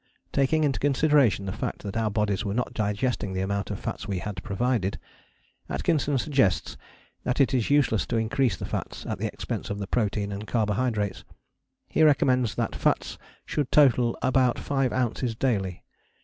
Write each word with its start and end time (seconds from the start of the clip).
Taking 0.31 0.63
into 0.63 0.79
consideration 0.79 1.45
the 1.45 1.51
fact 1.51 1.83
that 1.83 1.95
our 1.95 2.09
bodies 2.09 2.43
were 2.43 2.55
not 2.55 2.73
digesting 2.73 3.33
the 3.33 3.41
amount 3.41 3.69
of 3.69 3.79
fats 3.79 4.07
we 4.07 4.17
had 4.17 4.41
provided, 4.41 4.97
Atkinson 5.69 6.17
suggests 6.17 6.75
that 7.23 7.39
it 7.39 7.53
is 7.53 7.69
useless 7.69 8.07
to 8.07 8.17
increase 8.17 8.57
the 8.57 8.65
fats 8.65 9.05
at 9.05 9.19
the 9.19 9.27
expense 9.31 9.69
of 9.69 9.77
the 9.77 9.85
protein 9.85 10.31
and 10.31 10.47
carbohydrates. 10.47 11.23
He 11.87 12.01
recommends 12.01 12.55
that 12.55 12.75
fats 12.75 13.19
should 13.45 13.71
total 13.71 14.17
about 14.23 14.57
5 14.57 14.91
ounces 14.91 15.35
daily. 15.35 15.83